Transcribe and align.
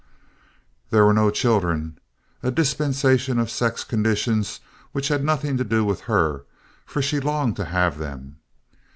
There 0.89 1.05
were 1.05 1.13
no 1.13 1.29
children—a 1.29 2.49
dispensation 2.49 3.37
of 3.37 3.51
sex 3.51 3.83
conditions 3.83 4.59
which 4.93 5.09
had 5.09 5.23
nothing 5.23 5.57
to 5.57 5.63
do 5.63 5.85
with 5.85 6.01
her, 6.09 6.43
for 6.87 7.03
she 7.03 7.19
longed 7.19 7.55
to 7.57 7.65
have 7.65 7.99
them. 7.99 8.37